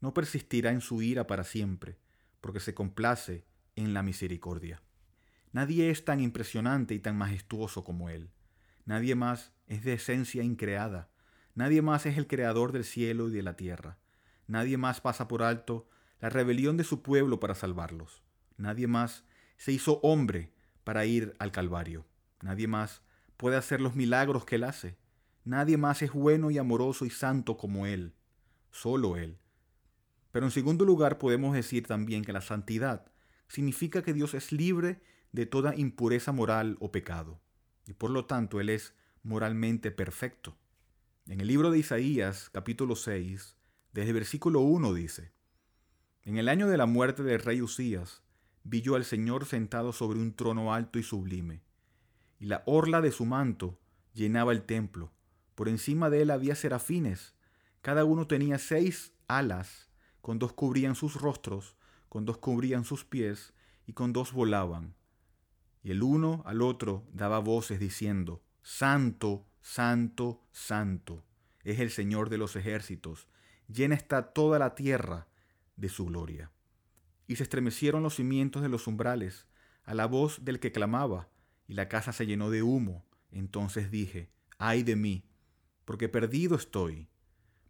No 0.00 0.12
persistirá 0.12 0.72
en 0.72 0.80
su 0.80 1.00
ira 1.00 1.28
para 1.28 1.44
siempre, 1.44 1.96
porque 2.40 2.58
se 2.58 2.74
complace 2.74 3.44
en 3.76 3.94
la 3.94 4.02
misericordia. 4.02 4.82
Nadie 5.52 5.90
es 5.90 6.04
tan 6.04 6.20
impresionante 6.20 6.94
y 6.94 6.98
tan 6.98 7.16
majestuoso 7.16 7.84
como 7.84 8.08
Él. 8.10 8.30
Nadie 8.90 9.14
más 9.14 9.52
es 9.68 9.84
de 9.84 9.92
esencia 9.92 10.42
increada. 10.42 11.08
Nadie 11.54 11.80
más 11.80 12.06
es 12.06 12.18
el 12.18 12.26
creador 12.26 12.72
del 12.72 12.82
cielo 12.82 13.28
y 13.28 13.30
de 13.30 13.44
la 13.44 13.54
tierra. 13.54 13.98
Nadie 14.48 14.78
más 14.78 15.00
pasa 15.00 15.28
por 15.28 15.44
alto 15.44 15.88
la 16.18 16.28
rebelión 16.28 16.76
de 16.76 16.82
su 16.82 17.00
pueblo 17.00 17.38
para 17.38 17.54
salvarlos. 17.54 18.24
Nadie 18.56 18.88
más 18.88 19.22
se 19.58 19.70
hizo 19.70 20.00
hombre 20.02 20.52
para 20.82 21.06
ir 21.06 21.36
al 21.38 21.52
Calvario. 21.52 22.04
Nadie 22.42 22.66
más 22.66 23.02
puede 23.36 23.56
hacer 23.56 23.80
los 23.80 23.94
milagros 23.94 24.44
que 24.44 24.56
él 24.56 24.64
hace. 24.64 24.98
Nadie 25.44 25.76
más 25.76 26.02
es 26.02 26.10
bueno 26.10 26.50
y 26.50 26.58
amoroso 26.58 27.04
y 27.04 27.10
santo 27.10 27.56
como 27.56 27.86
él. 27.86 28.16
Solo 28.72 29.16
él. 29.16 29.38
Pero 30.32 30.46
en 30.46 30.50
segundo 30.50 30.84
lugar 30.84 31.18
podemos 31.18 31.54
decir 31.54 31.86
también 31.86 32.24
que 32.24 32.32
la 32.32 32.40
santidad 32.40 33.06
significa 33.46 34.02
que 34.02 34.14
Dios 34.14 34.34
es 34.34 34.50
libre 34.50 35.00
de 35.30 35.46
toda 35.46 35.76
impureza 35.76 36.32
moral 36.32 36.76
o 36.80 36.90
pecado. 36.90 37.40
Y 37.90 37.94
por 37.94 38.10
lo 38.10 38.24
tanto 38.24 38.60
Él 38.60 38.68
es 38.68 38.94
moralmente 39.24 39.90
perfecto. 39.90 40.56
En 41.26 41.40
el 41.40 41.48
libro 41.48 41.72
de 41.72 41.80
Isaías, 41.80 42.48
capítulo 42.48 42.94
6, 42.94 43.56
desde 43.92 44.08
el 44.10 44.14
versículo 44.14 44.60
1 44.60 44.94
dice, 44.94 45.32
En 46.22 46.38
el 46.38 46.48
año 46.48 46.68
de 46.68 46.76
la 46.76 46.86
muerte 46.86 47.24
del 47.24 47.40
rey 47.40 47.60
Usías, 47.60 48.22
vi 48.62 48.80
yo 48.80 48.94
al 48.94 49.04
Señor 49.04 49.44
sentado 49.44 49.92
sobre 49.92 50.20
un 50.20 50.36
trono 50.36 50.72
alto 50.72 51.00
y 51.00 51.02
sublime, 51.02 51.64
y 52.38 52.46
la 52.46 52.62
orla 52.64 53.00
de 53.00 53.10
su 53.10 53.26
manto 53.26 53.80
llenaba 54.14 54.52
el 54.52 54.62
templo. 54.62 55.12
Por 55.56 55.68
encima 55.68 56.10
de 56.10 56.22
él 56.22 56.30
había 56.30 56.54
serafines, 56.54 57.34
cada 57.82 58.04
uno 58.04 58.28
tenía 58.28 58.58
seis 58.58 59.14
alas, 59.26 59.90
con 60.20 60.38
dos 60.38 60.52
cubrían 60.52 60.94
sus 60.94 61.20
rostros, 61.20 61.74
con 62.08 62.24
dos 62.24 62.38
cubrían 62.38 62.84
sus 62.84 63.04
pies, 63.04 63.52
y 63.84 63.94
con 63.94 64.12
dos 64.12 64.32
volaban. 64.32 64.94
Y 65.82 65.90
el 65.90 66.02
uno 66.02 66.42
al 66.46 66.62
otro 66.62 67.06
daba 67.12 67.38
voces 67.38 67.80
diciendo, 67.80 68.42
Santo, 68.62 69.46
Santo, 69.60 70.44
Santo, 70.52 71.24
es 71.64 71.80
el 71.80 71.90
Señor 71.90 72.28
de 72.28 72.38
los 72.38 72.56
ejércitos, 72.56 73.28
llena 73.68 73.94
está 73.94 74.32
toda 74.32 74.58
la 74.58 74.74
tierra 74.74 75.28
de 75.76 75.88
su 75.88 76.06
gloria 76.06 76.50
y 77.30 77.36
se 77.36 77.44
estremecieron 77.44 78.02
los 78.02 78.16
cimientos 78.16 78.60
de 78.60 78.68
los 78.68 78.88
umbrales 78.88 79.46
a 79.84 79.94
la 79.94 80.06
voz 80.06 80.44
del 80.44 80.58
que 80.58 80.72
clamaba, 80.72 81.28
y 81.68 81.74
la 81.74 81.88
casa 81.88 82.12
se 82.12 82.26
llenó 82.26 82.50
de 82.50 82.64
humo. 82.64 83.06
Entonces 83.30 83.92
dije, 83.92 84.32
ay 84.58 84.82
de 84.82 84.96
mí, 84.96 85.24
porque 85.84 86.08
perdido 86.08 86.56
estoy, 86.56 87.08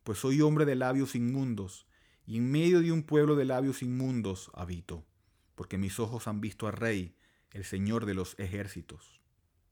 pues 0.03 0.19
soy 0.19 0.41
hombre 0.41 0.65
de 0.65 0.77
labios 0.77 1.15
inmundos, 1.15 1.87
y 2.25 2.39
en 2.39 2.51
medio 2.51 2.81
de 2.81 2.91
un 2.91 3.03
pueblo 3.03 3.37
de 3.37 3.45
labios 3.45 3.83
inmundos 3.83 4.51
habito, 4.55 5.05
porque 5.57 5.77
mis 5.77 6.01
ojos 6.01 6.27
han 6.27 6.41
visto 6.41 6.67
al 6.67 6.73
Rey, 6.73 7.15
el 7.53 7.65
Señor 7.65 8.07
de 8.07 8.15
los 8.15 8.39
ejércitos. 8.39 9.21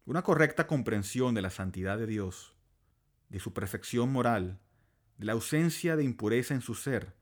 Una 0.05 0.23
correcta 0.23 0.67
comprensión 0.67 1.35
de 1.35 1.43
la 1.43 1.51
santidad 1.51 1.99
de 1.99 2.07
Dios, 2.07 2.55
de 3.29 3.41
su 3.41 3.53
perfección 3.53 4.13
moral, 4.13 4.59
de 5.19 5.27
la 5.27 5.33
ausencia 5.33 5.97
de 5.97 6.05
impureza 6.05 6.55
en 6.55 6.61
su 6.61 6.75
ser, 6.75 7.15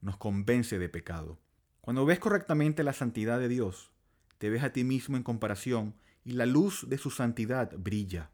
nos 0.00 0.16
convence 0.16 0.78
de 0.78 0.88
pecado. 0.88 1.38
Cuando 1.80 2.04
ves 2.04 2.18
correctamente 2.18 2.82
la 2.82 2.92
santidad 2.92 3.38
de 3.38 3.48
Dios, 3.48 3.92
te 4.38 4.50
ves 4.50 4.62
a 4.62 4.72
ti 4.72 4.84
mismo 4.84 5.16
en 5.16 5.22
comparación 5.22 5.94
y 6.24 6.32
la 6.32 6.46
luz 6.46 6.88
de 6.88 6.98
su 6.98 7.10
santidad 7.10 7.72
brilla. 7.78 8.30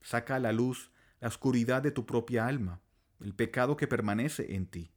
Saca 0.00 0.36
a 0.36 0.40
la 0.40 0.52
luz 0.52 0.90
la 1.20 1.28
oscuridad 1.28 1.82
de 1.82 1.90
tu 1.90 2.06
propia 2.06 2.46
alma, 2.46 2.80
el 3.20 3.34
pecado 3.34 3.76
que 3.76 3.86
permanece 3.86 4.54
en 4.54 4.66
ti. 4.66 4.92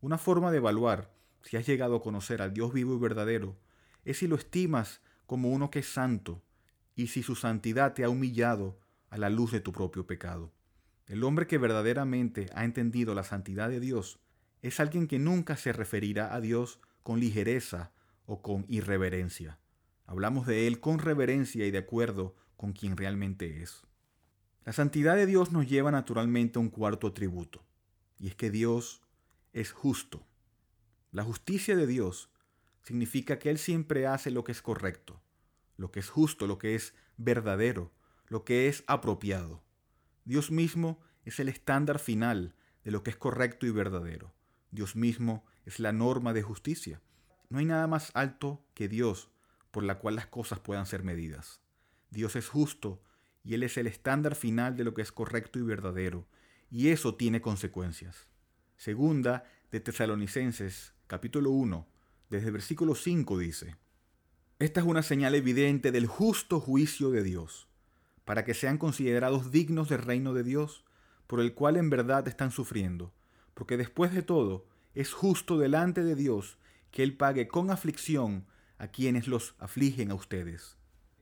Una 0.00 0.18
forma 0.18 0.50
de 0.50 0.58
evaluar 0.58 1.12
si 1.42 1.56
has 1.56 1.66
llegado 1.66 1.96
a 1.96 2.02
conocer 2.02 2.42
al 2.42 2.52
Dios 2.52 2.72
vivo 2.72 2.94
y 2.94 2.98
verdadero 2.98 3.56
es 4.04 4.18
si 4.18 4.28
lo 4.28 4.36
estimas 4.36 5.00
como 5.26 5.50
uno 5.50 5.70
que 5.70 5.80
es 5.80 5.86
santo 5.88 6.42
y 6.94 7.08
si 7.08 7.22
su 7.22 7.34
santidad 7.34 7.94
te 7.94 8.04
ha 8.04 8.08
humillado 8.08 8.78
a 9.10 9.18
la 9.18 9.30
luz 9.30 9.52
de 9.52 9.60
tu 9.60 9.72
propio 9.72 10.06
pecado. 10.06 10.52
El 11.06 11.22
hombre 11.22 11.46
que 11.46 11.58
verdaderamente 11.58 12.48
ha 12.54 12.64
entendido 12.64 13.14
la 13.14 13.22
santidad 13.22 13.68
de 13.68 13.80
Dios 13.80 14.18
es 14.62 14.80
alguien 14.80 15.06
que 15.06 15.18
nunca 15.18 15.56
se 15.56 15.72
referirá 15.72 16.34
a 16.34 16.40
Dios 16.40 16.80
con 17.02 17.20
ligereza 17.20 17.92
o 18.24 18.42
con 18.42 18.64
irreverencia. 18.68 19.58
Hablamos 20.06 20.46
de 20.46 20.66
Él 20.66 20.80
con 20.80 20.98
reverencia 20.98 21.66
y 21.66 21.70
de 21.70 21.78
acuerdo 21.78 22.34
con 22.56 22.72
quien 22.72 22.96
realmente 22.96 23.62
es. 23.62 23.82
La 24.64 24.72
santidad 24.72 25.14
de 25.14 25.26
Dios 25.26 25.52
nos 25.52 25.68
lleva 25.68 25.92
naturalmente 25.92 26.58
a 26.58 26.62
un 26.62 26.70
cuarto 26.70 27.06
atributo, 27.06 27.64
y 28.18 28.26
es 28.26 28.34
que 28.34 28.50
Dios 28.50 29.02
es 29.52 29.70
justo. 29.70 30.26
La 31.12 31.22
justicia 31.22 31.76
de 31.76 31.86
Dios 31.86 32.30
significa 32.86 33.40
que 33.40 33.50
Él 33.50 33.58
siempre 33.58 34.06
hace 34.06 34.30
lo 34.30 34.44
que 34.44 34.52
es 34.52 34.62
correcto, 34.62 35.20
lo 35.76 35.90
que 35.90 35.98
es 35.98 36.08
justo, 36.08 36.46
lo 36.46 36.56
que 36.58 36.76
es 36.76 36.94
verdadero, 37.16 37.92
lo 38.28 38.44
que 38.44 38.68
es 38.68 38.84
apropiado. 38.86 39.64
Dios 40.24 40.52
mismo 40.52 41.00
es 41.24 41.40
el 41.40 41.48
estándar 41.48 41.98
final 41.98 42.54
de 42.84 42.92
lo 42.92 43.02
que 43.02 43.10
es 43.10 43.16
correcto 43.16 43.66
y 43.66 43.72
verdadero. 43.72 44.32
Dios 44.70 44.94
mismo 44.94 45.44
es 45.64 45.80
la 45.80 45.90
norma 45.90 46.32
de 46.32 46.42
justicia. 46.42 47.02
No 47.48 47.58
hay 47.58 47.64
nada 47.64 47.88
más 47.88 48.12
alto 48.14 48.64
que 48.72 48.86
Dios 48.86 49.30
por 49.72 49.82
la 49.82 49.98
cual 49.98 50.14
las 50.14 50.28
cosas 50.28 50.60
puedan 50.60 50.86
ser 50.86 51.02
medidas. 51.02 51.60
Dios 52.10 52.36
es 52.36 52.48
justo 52.48 53.02
y 53.42 53.54
Él 53.54 53.64
es 53.64 53.76
el 53.78 53.88
estándar 53.88 54.36
final 54.36 54.76
de 54.76 54.84
lo 54.84 54.94
que 54.94 55.02
es 55.02 55.10
correcto 55.10 55.58
y 55.58 55.62
verdadero, 55.62 56.28
y 56.70 56.90
eso 56.90 57.16
tiene 57.16 57.40
consecuencias. 57.40 58.28
Segunda 58.76 59.44
de 59.72 59.80
Tesalonicenses, 59.80 60.94
capítulo 61.08 61.50
1, 61.50 61.95
desde 62.30 62.48
el 62.48 62.52
versículo 62.52 62.94
5 62.94 63.38
dice, 63.38 63.76
Esta 64.58 64.80
es 64.80 64.86
una 64.86 65.02
señal 65.02 65.34
evidente 65.34 65.92
del 65.92 66.06
justo 66.06 66.60
juicio 66.60 67.10
de 67.10 67.22
Dios, 67.22 67.68
para 68.24 68.44
que 68.44 68.54
sean 68.54 68.78
considerados 68.78 69.52
dignos 69.52 69.88
del 69.88 70.02
reino 70.02 70.34
de 70.34 70.42
Dios, 70.42 70.84
por 71.26 71.40
el 71.40 71.54
cual 71.54 71.76
en 71.76 71.90
verdad 71.90 72.26
están 72.26 72.50
sufriendo, 72.50 73.12
porque 73.54 73.76
después 73.76 74.12
de 74.12 74.22
todo, 74.22 74.66
es 74.94 75.12
justo 75.12 75.58
delante 75.58 76.02
de 76.02 76.14
Dios 76.14 76.58
que 76.90 77.02
Él 77.02 77.16
pague 77.16 77.48
con 77.48 77.70
aflicción 77.70 78.46
a 78.78 78.88
quienes 78.88 79.28
los 79.28 79.54
afligen 79.58 80.10
a 80.10 80.14
ustedes, 80.14 80.76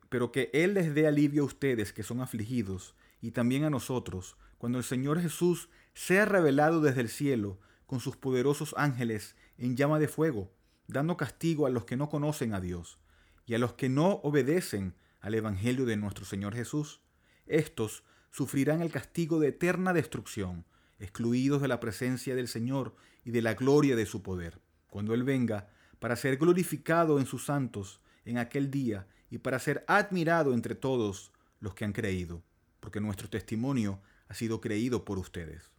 pero 0.09 0.33
que 0.33 0.51
Él 0.53 0.75
les 0.75 0.95
dé 0.95 1.07
alivio 1.07 1.43
a 1.43 1.47
ustedes 1.47 1.93
que 1.93 2.03
son 2.03 2.21
afligidos 2.21 2.95
y 3.21 3.33
también 3.33 3.65
a 3.65 3.71
nosotros, 3.71 4.37
cuando 4.59 4.79
el 4.79 4.85
Señor 4.85 5.21
Jesús 5.21 5.69
sea 5.93 6.25
revelado 6.25 6.81
desde 6.81 7.01
el 7.01 7.09
cielo 7.09 7.59
con 7.87 8.01
sus 8.01 8.17
poderosos 8.17 8.75
ángeles 8.79 9.37
en 9.59 9.77
llama 9.77 9.99
de 9.99 10.09
fuego, 10.09 10.51
dando 10.87 11.17
castigo 11.17 11.67
a 11.67 11.71
los 11.71 11.85
que 11.85 11.97
no 11.97 12.09
conocen 12.09 12.55
a 12.55 12.61
Dios 12.61 12.99
y 13.47 13.55
a 13.55 13.59
los 13.59 13.75
que 13.75 13.89
no 13.89 14.21
obedecen 14.23 14.95
al 15.21 15.35
Evangelio 15.35 15.87
de 15.87 15.97
nuestro 15.97 16.25
Señor 16.25 16.55
Jesús. 16.55 17.01
Estos 17.47 18.05
sufrirán 18.31 18.83
el 18.83 18.91
castigo 18.91 19.39
de 19.39 19.49
eterna 19.49 19.93
destrucción, 19.93 20.65
excluidos 20.99 21.63
de 21.63 21.69
la 21.69 21.81
presencia 21.81 22.35
del 22.35 22.49
Señor 22.49 22.95
y 23.25 23.31
de 23.31 23.43
la 23.43 23.55
gloria 23.55 23.97
de 23.97 24.07
su 24.07 24.23
poder, 24.23 24.61
cuando 24.89 25.15
Él 25.15 25.23
venga 25.23 25.69
para 25.99 26.17
ser 26.17 26.37
glorificado 26.37 27.19
en 27.19 27.27
sus 27.27 27.47
santos 27.47 28.01
en 28.25 28.39
aquel 28.39 28.71
día 28.71 29.07
y 29.31 29.39
para 29.39 29.59
ser 29.59 29.85
admirado 29.89 30.55
entre 30.55 30.75
todos 30.75 31.33
los 31.61 31.75
que 31.75 31.85
han 31.85 31.93
creído, 31.93 32.43
porque 32.81 33.01
nuestro 33.01 33.31
testimonio 33.31 34.01
ha 34.29 34.35
sido 34.35 34.61
creído 34.61 35.05
por 35.05 35.19
ustedes. 35.19 35.71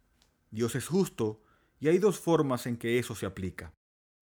Dios 0.50 0.74
es 0.74 0.86
justo 0.86 1.42
y 1.78 1.88
hay 1.88 1.98
dos 1.98 2.18
formas 2.18 2.66
en 2.66 2.76
que 2.76 2.98
eso 2.98 3.14
se 3.14 3.26
aplica. 3.26 3.72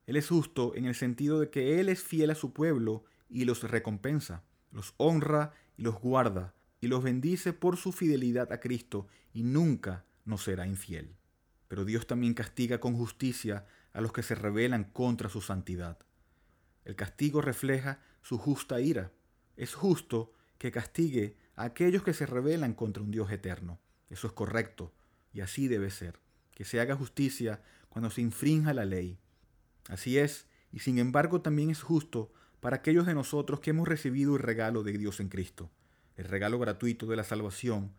Él 0.06 0.16
es 0.16 0.28
justo 0.28 0.74
en 0.74 0.84
el 0.84 0.94
sentido 0.94 1.40
de 1.40 1.50
que 1.50 1.80
Él 1.80 1.88
es 1.88 2.02
fiel 2.02 2.30
a 2.30 2.34
su 2.34 2.52
pueblo 2.52 3.04
y 3.28 3.44
los 3.44 3.62
recompensa, 3.62 4.44
los 4.70 4.94
honra 4.96 5.54
y 5.76 5.82
los 5.82 5.98
guarda, 5.98 6.54
y 6.80 6.88
los 6.88 7.02
bendice 7.02 7.52
por 7.52 7.76
su 7.76 7.92
fidelidad 7.92 8.52
a 8.52 8.60
Cristo 8.60 9.06
y 9.32 9.42
nunca 9.42 10.04
nos 10.24 10.44
será 10.44 10.66
infiel 10.66 11.16
pero 11.74 11.84
Dios 11.84 12.06
también 12.06 12.34
castiga 12.34 12.78
con 12.78 12.94
justicia 12.94 13.66
a 13.92 14.00
los 14.00 14.12
que 14.12 14.22
se 14.22 14.36
rebelan 14.36 14.84
contra 14.84 15.28
su 15.28 15.40
santidad. 15.40 15.98
El 16.84 16.94
castigo 16.94 17.40
refleja 17.40 18.00
su 18.22 18.38
justa 18.38 18.80
ira. 18.80 19.10
Es 19.56 19.74
justo 19.74 20.32
que 20.58 20.70
castigue 20.70 21.36
a 21.56 21.64
aquellos 21.64 22.04
que 22.04 22.14
se 22.14 22.26
rebelan 22.26 22.74
contra 22.74 23.02
un 23.02 23.10
Dios 23.10 23.28
eterno. 23.32 23.80
Eso 24.08 24.28
es 24.28 24.32
correcto 24.32 24.92
y 25.32 25.40
así 25.40 25.66
debe 25.66 25.90
ser, 25.90 26.20
que 26.52 26.64
se 26.64 26.78
haga 26.78 26.94
justicia 26.94 27.60
cuando 27.88 28.08
se 28.08 28.20
infrinja 28.20 28.72
la 28.72 28.84
ley. 28.84 29.18
Así 29.88 30.18
es, 30.18 30.46
y 30.72 30.80
sin 30.80 30.98
embargo 30.98 31.40
también 31.40 31.70
es 31.70 31.82
justo 31.82 32.32
para 32.60 32.76
aquellos 32.76 33.06
de 33.06 33.14
nosotros 33.14 33.60
que 33.60 33.70
hemos 33.70 33.86
recibido 33.86 34.36
el 34.36 34.42
regalo 34.42 34.82
de 34.82 34.96
Dios 34.96 35.20
en 35.20 35.28
Cristo, 35.28 35.70
el 36.16 36.24
regalo 36.24 36.58
gratuito 36.58 37.06
de 37.06 37.16
la 37.16 37.24
salvación, 37.24 37.92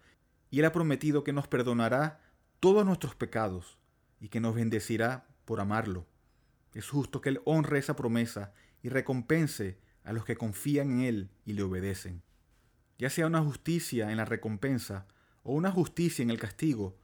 y 0.49 0.59
Él 0.59 0.65
ha 0.65 0.71
prometido 0.71 1.23
que 1.23 1.33
nos 1.33 1.47
perdonará 1.47 2.21
todos 2.59 2.85
nuestros 2.85 3.15
pecados 3.15 3.77
y 4.19 4.29
que 4.29 4.39
nos 4.39 4.55
bendecirá 4.55 5.27
por 5.45 5.59
amarlo. 5.59 6.07
Es 6.73 6.89
justo 6.89 7.21
que 7.21 7.29
Él 7.29 7.41
honre 7.45 7.79
esa 7.79 7.95
promesa 7.95 8.53
y 8.81 8.89
recompense 8.89 9.77
a 10.03 10.13
los 10.13 10.25
que 10.25 10.35
confían 10.35 10.91
en 10.91 10.99
Él 11.01 11.29
y 11.45 11.53
le 11.53 11.63
obedecen. 11.63 12.23
Ya 12.97 13.09
sea 13.09 13.27
una 13.27 13.41
justicia 13.41 14.11
en 14.11 14.17
la 14.17 14.25
recompensa 14.25 15.07
o 15.43 15.53
una 15.53 15.71
justicia 15.71 16.23
en 16.23 16.31
el 16.31 16.39
castigo, 16.39 16.97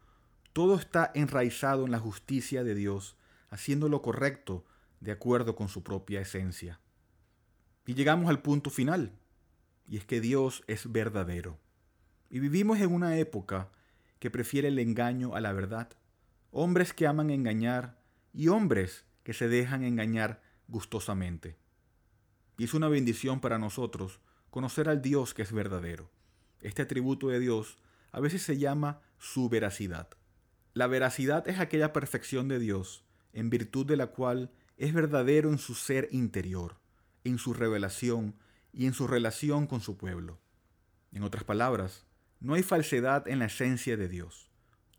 todo 0.54 0.76
está 0.76 1.12
enraizado 1.14 1.86
en 1.86 1.92
la 1.92 2.00
justicia 2.00 2.64
de 2.64 2.76
Dios, 2.76 3.18
haciendo 3.50 3.88
lo 3.88 4.02
correcto 4.02 4.66
de 5.01 5.12
acuerdo 5.12 5.55
con 5.55 5.67
su 5.67 5.84
propia 5.84 6.22
esencia. 6.22 6.79
Y 7.86 7.96
llegamos 7.96 8.29
al 8.29 8.41
punto 8.41 8.70
final, 8.70 9.12
y 9.88 9.98
es 9.98 10.05
que 10.05 10.22
Dios 10.22 10.63
es 10.67 10.89
verdadero. 10.89 11.60
Y 12.29 12.39
vivimos 12.39 12.79
en 12.79 12.93
una 12.93 13.17
época 13.17 13.70
que 14.20 14.31
prefiere 14.31 14.70
el 14.70 14.79
engaño 14.79 15.36
a 15.36 15.41
la 15.41 15.51
verdad, 15.51 15.89
hombres 16.51 16.93
que 16.93 17.08
aman 17.08 17.29
engañar 17.31 18.00
y 18.31 18.48
hombres 18.48 19.05
que 19.24 19.34
se 19.34 19.50
dejan 19.50 19.84
engañar 19.84 20.41
gustosamente. 20.67 21.58
Y 22.58 22.63
es 22.65 22.74
una 22.74 22.88
bendición 22.88 23.41
para 23.41 23.58
nosotros 23.58 24.22
conocer 24.51 24.88
al 24.88 25.01
Dios 25.01 25.34
que 25.34 25.41
es 25.41 25.51
verdadero. 25.51 26.12
Este 26.62 26.84
atributo 26.84 27.29
de 27.29 27.39
Dios 27.39 27.79
a 28.12 28.20
veces 28.20 28.43
se 28.43 28.58
llama 28.58 29.01
su 29.17 29.50
veracidad. 29.50 30.10
La 30.74 30.88
veracidad 30.88 31.48
es 31.50 31.60
aquella 31.60 31.91
perfección 31.91 32.48
de 32.48 32.60
Dios 32.60 33.03
en 33.34 33.50
virtud 33.50 33.86
de 33.86 33.98
la 33.98 34.08
cual 34.08 34.51
es 34.82 34.96
verdadero 34.96 35.52
en 35.52 35.60
su 35.60 35.76
ser 35.76 36.08
interior, 36.10 36.76
en 37.24 37.38
su 37.38 37.54
revelación 37.54 38.34
y 38.74 38.88
en 38.88 38.94
su 38.94 39.06
relación 39.06 39.68
con 39.68 39.80
su 39.80 39.96
pueblo. 39.96 40.40
En 41.12 41.22
otras 41.22 41.44
palabras, 41.44 42.08
no 42.40 42.56
hay 42.56 42.64
falsedad 42.64 43.28
en 43.28 43.38
la 43.38 43.46
esencia 43.46 43.96
de 43.96 44.08
Dios. 44.08 44.50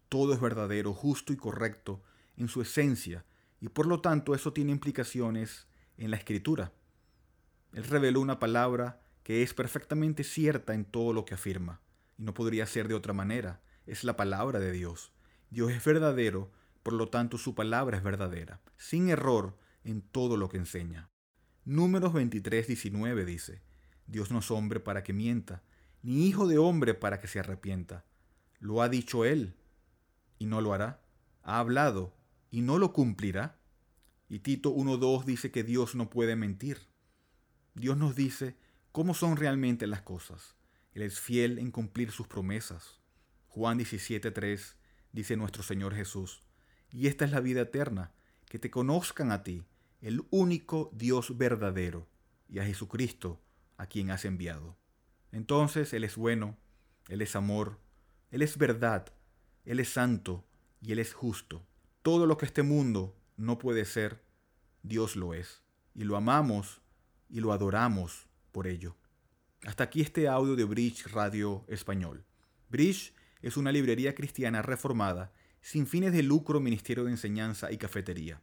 Todo 0.09 0.35
es 0.35 0.41
verdadero, 0.41 0.95
justo 0.95 1.33
y 1.33 1.37
correcto 1.37 2.01
en 2.37 2.47
su 2.47 2.63
esencia, 2.63 3.25
y 3.61 3.71
por 3.71 3.87
lo 3.87 4.01
tanto 4.01 4.37
eso 4.37 4.53
tiene 4.53 4.71
implicaciones 4.71 5.67
en 5.97 6.13
la 6.13 6.17
escritura. 6.17 6.73
Él 7.73 7.83
reveló 7.83 8.21
una 8.21 8.39
palabra 8.39 9.03
que 9.25 9.43
es 9.43 9.53
perfectamente 9.53 10.23
cierta 10.23 10.75
en 10.75 10.85
todo 10.85 11.13
lo 11.13 11.25
que 11.25 11.35
afirma, 11.35 11.81
y 12.19 12.23
no 12.23 12.35
podría 12.35 12.67
ser 12.67 12.87
de 12.87 12.95
otra 12.95 13.15
manera. 13.15 13.61
Es 13.87 14.05
la 14.05 14.15
palabra 14.15 14.61
de 14.61 14.71
Dios. 14.71 15.11
Dios 15.51 15.73
es 15.73 15.85
verdadero, 15.85 16.53
por 16.85 16.93
lo 16.93 17.09
tanto 17.09 17.37
su 17.37 17.57
palabra 17.57 17.97
es 17.97 18.05
verdadera, 18.05 18.61
sin 18.77 19.09
error 19.09 19.61
en 19.85 20.03
todo 20.03 20.37
lo 20.37 20.49
que 20.49 20.59
enseña. 20.59 21.11
Números 21.65 22.13
23, 22.13 22.67
19 22.67 23.25
dice, 23.25 23.63
Dios 24.07 24.31
no 24.31 24.41
es 24.41 24.51
hombre 24.51 24.81
para 24.81 25.03
que 25.03 25.13
mienta, 25.13 25.63
ni 26.03 26.27
hijo 26.27 26.47
de 26.49 26.59
hombre 26.59 26.95
para 26.95 27.21
que 27.21 27.29
se 27.29 27.39
arrepienta. 27.39 28.05
Lo 28.59 28.83
ha 28.83 28.89
dicho 28.89 29.25
él, 29.25 29.55
y 30.39 30.47
no 30.47 30.61
lo 30.61 30.75
hará. 30.75 31.03
Ha 31.43 31.59
hablado, 31.59 32.15
y 32.51 32.63
no 32.63 32.79
lo 32.79 32.93
cumplirá. 32.93 33.59
Y 34.29 34.41
Tito 34.41 34.75
1.2 34.75 35.25
dice 35.25 35.51
que 35.51 35.63
Dios 35.63 35.95
no 35.95 36.11
puede 36.11 36.37
mentir. 36.37 36.79
Dios 37.75 37.97
nos 37.97 38.15
dice 38.15 38.57
cómo 38.91 39.15
son 39.15 39.37
realmente 39.37 39.87
las 39.87 40.03
cosas. 40.03 40.57
Él 40.95 41.03
es 41.03 41.21
fiel 41.21 41.59
en 41.59 41.71
cumplir 41.71 42.11
sus 42.11 42.27
promesas. 42.27 43.01
Juan 43.49 43.79
17.3 43.79 44.75
dice 45.13 45.37
nuestro 45.37 45.63
Señor 45.63 45.95
Jesús, 45.95 46.43
y 46.91 47.07
esta 47.07 47.25
es 47.25 47.33
la 47.33 47.41
vida 47.41 47.63
eterna, 47.63 48.13
que 48.47 48.59
te 48.59 48.71
conozcan 48.71 49.33
a 49.33 49.43
ti, 49.43 49.65
el 50.03 50.27
único 50.31 50.91
Dios 50.93 51.39
verdadero, 51.39 52.09
y 52.49 52.59
a 52.59 52.67
Jesucristo, 52.67 53.41
a 53.79 53.87
quien 53.87 54.11
has 54.11 54.25
enviado. 54.25 54.77
Entonces 55.31 55.93
Él 55.95 56.05
es 56.05 56.17
bueno, 56.17 56.59
Él 57.09 57.23
es 57.23 57.35
amor, 57.37 57.79
Él 58.31 58.43
es 58.43 58.59
verdad, 58.59 59.15
Él 59.65 59.81
es 59.81 59.89
santo 59.89 60.45
y 60.83 60.93
Él 60.93 60.99
es 60.99 61.15
justo. 61.15 61.65
Todo 62.03 62.27
lo 62.27 62.37
que 62.37 62.47
este 62.47 62.63
mundo 62.63 63.17
no 63.37 63.59
puede 63.59 63.85
ser, 63.85 64.23
Dios 64.83 65.17
lo 65.17 65.35
es, 65.35 65.63
y 65.95 66.05
lo 66.05 66.17
amamos 66.17 66.83
y 67.31 67.41
lo 67.41 67.53
adoramos 67.53 68.27
por 68.51 68.67
ello. 68.67 68.97
Hasta 69.65 69.85
aquí 69.85 70.01
este 70.01 70.27
audio 70.29 70.57
de 70.57 70.65
Bridge 70.65 71.07
Radio 71.13 71.65
Español. 71.69 72.25
Bridge 72.69 73.15
es 73.41 73.57
una 73.57 73.71
librería 73.71 74.15
cristiana 74.17 74.63
reformada 74.63 75.33
sin 75.61 75.87
fines 75.87 76.13
de 76.13 76.25
lucro, 76.25 76.59
ministerio 76.59 77.05
de 77.05 77.13
enseñanza 77.13 77.71
y 77.71 77.79
cafetería. 77.79 78.43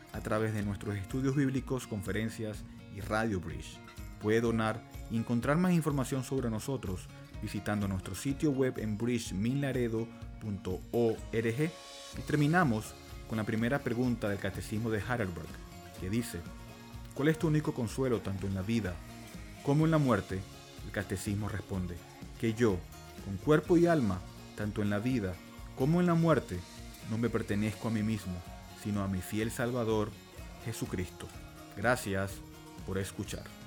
a 0.13 0.21
través 0.21 0.53
de 0.53 0.63
nuestros 0.63 0.95
estudios 0.95 1.35
bíblicos, 1.35 1.87
conferencias 1.87 2.63
y 2.95 3.01
Radio 3.01 3.39
Bridge. 3.39 3.77
Puede 4.21 4.41
donar 4.41 4.81
y 5.09 5.17
encontrar 5.17 5.57
más 5.57 5.73
información 5.73 6.23
sobre 6.23 6.49
nosotros 6.49 7.07
visitando 7.41 7.87
nuestro 7.87 8.15
sitio 8.15 8.51
web 8.51 8.77
en 8.77 8.97
bridgeminlaredo.org. 8.97 10.07
Y 11.33 12.21
terminamos 12.27 12.93
con 13.27 13.37
la 13.37 13.43
primera 13.43 13.79
pregunta 13.79 14.29
del 14.29 14.39
Catecismo 14.39 14.89
de 14.89 14.99
Heidelberg, 14.99 15.47
que 15.99 16.09
dice, 16.09 16.39
¿cuál 17.13 17.29
es 17.29 17.39
tu 17.39 17.47
único 17.47 17.73
consuelo 17.73 18.19
tanto 18.19 18.47
en 18.47 18.53
la 18.53 18.61
vida 18.61 18.93
como 19.63 19.85
en 19.85 19.91
la 19.91 19.97
muerte? 19.97 20.39
El 20.85 20.91
Catecismo 20.91 21.49
responde, 21.49 21.95
que 22.39 22.53
yo, 22.53 22.77
con 23.25 23.37
cuerpo 23.37 23.77
y 23.77 23.87
alma, 23.87 24.19
tanto 24.55 24.81
en 24.81 24.89
la 24.89 24.99
vida 24.99 25.33
como 25.77 26.01
en 26.01 26.07
la 26.07 26.13
muerte, 26.13 26.59
no 27.09 27.17
me 27.17 27.29
pertenezco 27.29 27.87
a 27.87 27.91
mí 27.91 28.03
mismo, 28.03 28.33
sino 28.83 29.03
a 29.03 29.07
mi 29.07 29.21
fiel 29.21 29.51
Salvador, 29.51 30.11
Jesucristo. 30.65 31.27
Gracias 31.77 32.31
por 32.85 32.97
escuchar. 32.97 33.60